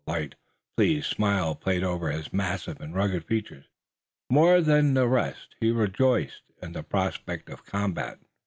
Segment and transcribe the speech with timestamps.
[0.07, 0.35] A light,
[0.75, 3.65] pleased smile played over his massive and rugged features.
[4.31, 8.17] More than the rest he rejoiced in the prospect of combat.